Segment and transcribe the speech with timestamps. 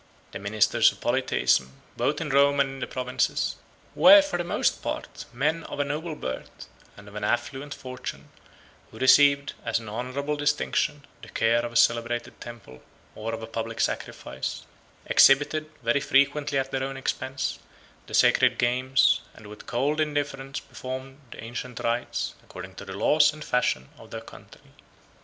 [0.31, 3.55] The ministers of Polytheism, both in Rome and in the provinces,
[3.93, 6.65] were, for the most part, men of a noble birth,
[6.97, 8.29] and of an affluent fortune,
[8.89, 12.81] who received, as an honorable distinction, the care of a celebrated temple,
[13.13, 14.63] or of a public sacrifice,
[15.05, 17.59] exhibited, very frequently at their own expense,
[18.07, 22.93] the sacred games, 151 and with cold indifference performed the ancient rites, according to the
[22.93, 24.71] laws and fashion of their country.